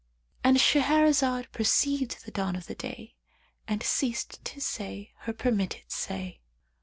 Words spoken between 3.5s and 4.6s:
and ceased